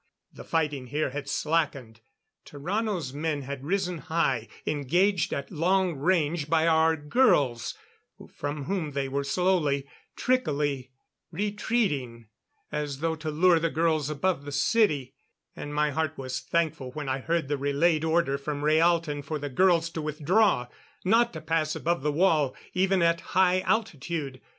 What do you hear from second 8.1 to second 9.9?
from whom they were slowly,